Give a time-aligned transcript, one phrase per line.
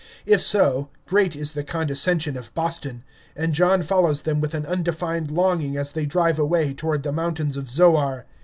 [0.25, 3.03] If so, great is the condescension of Boston;
[3.35, 7.55] and John follows them with an undefined longing as they drive away toward the mountains
[7.55, 8.25] of Zoar.